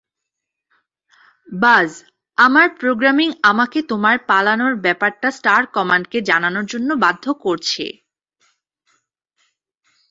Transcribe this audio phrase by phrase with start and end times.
[1.47, 1.89] বায,
[2.37, 7.85] আমার প্রোগ্রামিং আমাকে তোমার পালানোর ব্যাপারটা স্টার কমান্ডকে জানানোর জন্য বাধ্য করছে।